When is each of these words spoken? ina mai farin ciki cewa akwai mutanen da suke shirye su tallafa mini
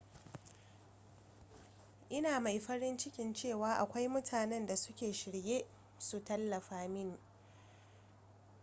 ina 2.09 2.39
mai 2.39 2.59
farin 2.59 2.97
ciki 2.97 3.33
cewa 3.33 3.73
akwai 3.77 4.07
mutanen 4.07 4.65
da 4.67 4.75
suke 4.77 5.11
shirye 5.13 5.65
su 5.99 6.19
tallafa 6.23 6.87
mini 6.87 7.17